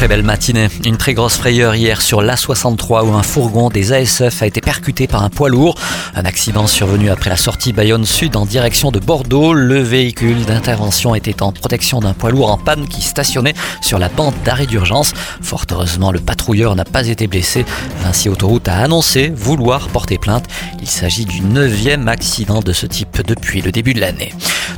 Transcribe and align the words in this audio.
Très 0.00 0.08
belle 0.08 0.22
matinée. 0.22 0.68
Une 0.86 0.96
très 0.96 1.12
grosse 1.12 1.36
frayeur 1.36 1.74
hier 1.74 2.00
sur 2.00 2.22
l'A63 2.22 3.04
où 3.04 3.12
un 3.12 3.22
fourgon 3.22 3.68
des 3.68 3.92
ASF 3.92 4.40
a 4.40 4.46
été 4.46 4.62
percuté 4.62 5.06
par 5.06 5.22
un 5.22 5.28
poids 5.28 5.50
lourd. 5.50 5.74
Un 6.14 6.24
accident 6.24 6.66
survenu 6.66 7.10
après 7.10 7.28
la 7.28 7.36
sortie 7.36 7.74
Bayonne 7.74 8.06
Sud 8.06 8.34
en 8.34 8.46
direction 8.46 8.90
de 8.90 8.98
Bordeaux. 8.98 9.52
Le 9.52 9.78
véhicule 9.78 10.46
d'intervention 10.46 11.14
était 11.14 11.42
en 11.42 11.52
protection 11.52 12.00
d'un 12.00 12.14
poids 12.14 12.30
lourd 12.30 12.50
en 12.50 12.56
panne 12.56 12.88
qui 12.88 13.02
stationnait 13.02 13.52
sur 13.82 13.98
la 13.98 14.08
bande 14.08 14.32
d'arrêt 14.42 14.64
d'urgence. 14.64 15.12
Fort 15.42 15.66
heureusement, 15.70 16.12
le 16.12 16.20
patrouilleur 16.20 16.74
n'a 16.76 16.86
pas 16.86 17.06
été 17.06 17.26
blessé. 17.26 17.66
Vinci 18.02 18.30
Autoroute 18.30 18.68
a 18.68 18.78
annoncé 18.78 19.28
vouloir 19.28 19.88
porter 19.88 20.16
plainte. 20.16 20.46
Il 20.80 20.88
s'agit 20.88 21.26
du 21.26 21.42
neuvième 21.42 22.08
accident 22.08 22.60
de 22.60 22.72
ce 22.72 22.86
type 22.86 23.20
depuis 23.26 23.60
le 23.60 23.70
début 23.70 23.92
de 23.92 24.00
l'année. 24.00 24.32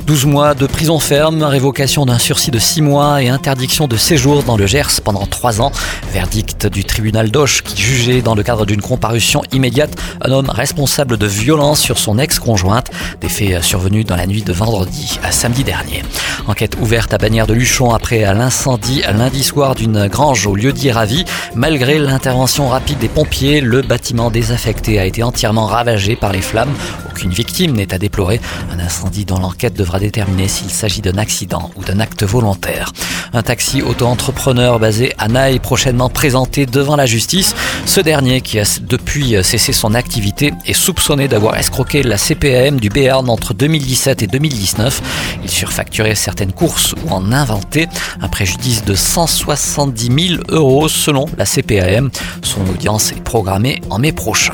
12 0.05 0.25
mois 0.25 0.53
de 0.53 0.67
prison 0.67 0.99
ferme, 0.99 1.43
révocation 1.43 2.05
d'un 2.05 2.19
sursis 2.19 2.51
de 2.51 2.59
6 2.59 2.81
mois 2.81 3.23
et 3.23 3.29
interdiction 3.29 3.87
de 3.87 3.95
séjour 3.95 4.43
dans 4.43 4.57
le 4.57 4.67
Gers 4.67 4.99
pendant 5.01 5.12
3 5.29 5.61
ans. 5.61 5.71
Verdict 6.11 6.67
du 6.67 6.83
tribunal 6.83 7.31
d'Auch 7.31 7.61
qui 7.63 7.81
jugeait 7.81 8.21
dans 8.21 8.35
le 8.35 8.43
cadre 8.43 8.65
d'une 8.65 8.81
comparution 8.81 9.41
immédiate 9.51 9.95
un 10.21 10.31
homme 10.31 10.49
responsable 10.49 11.17
de 11.17 11.27
violence 11.27 11.79
sur 11.79 11.97
son 11.97 12.19
ex-conjointe. 12.19 12.91
Des 13.21 13.29
faits 13.29 13.63
survenus 13.63 14.05
dans 14.05 14.15
la 14.15 14.27
nuit 14.27 14.43
de 14.43 14.53
vendredi 14.53 15.19
à 15.23 15.31
samedi 15.31 15.63
dernier. 15.63 16.03
Enquête 16.47 16.77
ouverte 16.81 17.13
à 17.13 17.17
Bagnères 17.17 17.47
de 17.47 17.53
Luchon 17.53 17.93
après 17.93 18.21
l'incendie 18.33 19.01
lundi 19.15 19.43
soir 19.43 19.75
d'une 19.75 20.07
grange 20.07 20.45
au 20.45 20.55
lieu 20.55 20.73
dit 20.73 20.91
Ravi. 20.91 21.25
Malgré 21.55 21.99
l'intervention 21.99 22.67
rapide 22.67 22.99
des 22.99 23.07
pompiers, 23.07 23.61
le 23.61 23.81
bâtiment 23.81 24.31
désaffecté 24.31 24.99
a 24.99 25.05
été 25.05 25.23
entièrement 25.23 25.65
ravagé 25.65 26.15
par 26.15 26.31
les 26.31 26.41
flammes. 26.41 26.73
Aucune 27.09 27.31
victime 27.31 27.73
n'est 27.73 27.93
à 27.93 27.97
déplorer. 27.97 28.41
Un 28.71 28.79
incendie 28.79 29.25
dont 29.25 29.39
l'enquête 29.39 29.75
devra 29.75 29.99
déterminer 29.99 30.47
s'il 30.47 30.69
s'agit 30.69 31.01
d'un 31.01 31.17
accident 31.17 31.71
ou 31.75 31.83
d'un 31.83 31.99
acte 31.99 32.23
volontaire. 32.23 32.91
Un 33.33 33.41
taxi 33.41 33.81
auto-entrepreneur 33.81 34.79
basé 34.79 35.02
à 35.17 35.27
Naï 35.27 35.59
prochainement 35.59 36.09
présenté 36.09 36.65
devant 36.65 36.95
la 36.95 37.05
justice. 37.05 37.55
Ce 37.85 37.99
dernier, 37.99 38.41
qui 38.41 38.59
a 38.59 38.63
depuis 38.81 39.35
cessé 39.43 39.73
son 39.73 39.93
activité, 39.93 40.53
est 40.65 40.73
soupçonné 40.73 41.27
d'avoir 41.27 41.57
escroqué 41.57 42.03
la 42.03 42.17
CPAM 42.17 42.79
du 42.79 42.89
Béarn 42.89 43.29
entre 43.29 43.53
2017 43.53 44.23
et 44.23 44.27
2019. 44.27 45.01
Il 45.43 45.49
surfacturait 45.49 46.15
certaines 46.15 46.53
courses 46.53 46.93
ou 47.05 47.11
en 47.11 47.31
inventait 47.31 47.87
un 48.21 48.27
préjudice 48.27 48.83
de 48.83 48.95
170 48.95 50.27
000 50.37 50.43
euros 50.49 50.87
selon 50.87 51.25
la 51.37 51.45
CPAM. 51.45 52.09
Son 52.41 52.61
audience 52.69 53.11
est 53.11 53.23
programmée 53.23 53.81
en 53.89 53.99
mai 53.99 54.11
prochain. 54.11 54.53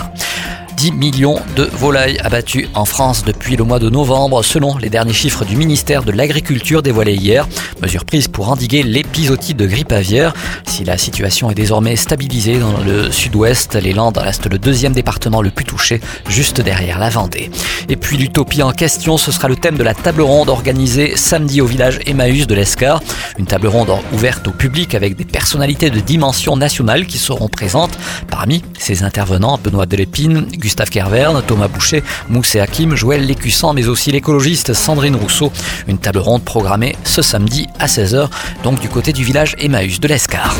10 0.79 0.93
millions 0.93 1.35
de 1.57 1.63
volailles 1.65 2.19
abattues 2.19 2.69
en 2.73 2.85
France 2.85 3.25
depuis 3.25 3.57
le 3.57 3.65
mois 3.65 3.79
de 3.79 3.89
novembre, 3.89 4.41
selon 4.45 4.77
les 4.77 4.89
derniers 4.89 5.11
chiffres 5.11 5.43
du 5.43 5.57
ministère 5.57 6.03
de 6.03 6.11
l'Agriculture 6.13 6.81
dévoilés 6.81 7.15
hier. 7.15 7.49
Mesure 7.81 8.05
prise 8.05 8.29
pour 8.29 8.49
endiguer 8.49 8.83
l'épisodie 8.83 9.55
de 9.55 9.67
grippe 9.67 9.91
aviaire. 9.91 10.33
Si 10.65 10.85
la 10.85 10.97
situation 10.97 11.51
est 11.51 11.55
désormais 11.55 11.97
stabilisée 11.97 12.59
dans 12.59 12.77
le 12.77 13.11
sud-ouest, 13.11 13.75
les 13.75 13.91
Landes 13.91 14.17
restent 14.17 14.49
le 14.49 14.57
deuxième 14.57 14.93
département 14.93 15.41
le 15.41 15.49
plus 15.49 15.65
touché, 15.65 15.99
juste 16.29 16.61
derrière 16.61 16.97
la 16.97 17.09
Vendée. 17.09 17.51
Et 17.89 17.97
puis 17.97 18.15
l'utopie 18.15 18.63
en 18.63 18.71
question, 18.71 19.17
ce 19.17 19.33
sera 19.33 19.49
le 19.49 19.57
thème 19.57 19.75
de 19.75 19.83
la 19.83 19.93
table 19.93 20.21
ronde 20.21 20.47
organisée 20.47 21.17
samedi 21.17 21.59
au 21.59 21.65
village 21.65 21.99
Emmaüs 22.05 22.47
de 22.47 22.55
l'Escar. 22.55 23.01
Une 23.37 23.47
table 23.47 23.67
ronde 23.67 23.91
ouverte 24.13 24.47
au 24.47 24.51
public 24.51 24.95
avec 24.95 25.17
des 25.17 25.25
personnalités 25.25 25.89
de 25.89 25.99
dimension 25.99 26.55
nationale 26.55 27.05
qui 27.05 27.17
seront 27.17 27.49
présentes. 27.49 27.97
Parmi 28.29 28.63
ces 28.77 29.03
intervenants, 29.03 29.59
Benoît 29.61 29.85
Delépine, 29.85 30.47
Gustave 30.69 30.91
Kerverne, 30.91 31.41
Thomas 31.41 31.67
Boucher, 31.67 32.03
Moussé 32.29 32.59
Hakim, 32.59 32.93
Joël 32.95 33.25
Lécussant, 33.25 33.73
mais 33.73 33.87
aussi 33.87 34.11
l'écologiste 34.11 34.75
Sandrine 34.75 35.15
Rousseau. 35.15 35.51
Une 35.87 35.97
table 35.97 36.19
ronde 36.19 36.43
programmée 36.43 36.95
ce 37.03 37.23
samedi 37.23 37.65
à 37.79 37.87
16h, 37.87 38.29
donc 38.61 38.79
du 38.79 38.87
côté 38.87 39.11
du 39.11 39.23
village 39.23 39.55
Emmaüs 39.57 39.99
de 39.99 40.07
l'Escar. 40.07 40.55